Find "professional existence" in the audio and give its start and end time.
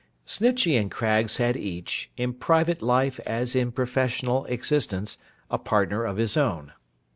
3.71-5.19